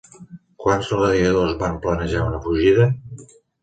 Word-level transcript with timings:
Quants 0.63 0.89
gladiadors 1.01 1.55
van 1.61 1.79
planejar 1.87 2.27
una 2.33 2.45
fugida? 2.51 2.93